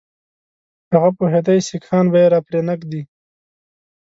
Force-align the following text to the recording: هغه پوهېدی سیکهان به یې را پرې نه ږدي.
هغه 0.93 1.09
پوهېدی 1.17 1.59
سیکهان 1.67 2.05
به 2.11 2.17
یې 2.21 2.27
را 2.33 2.39
پرې 2.47 2.61
نه 2.67 2.73
ږدي. 2.79 3.01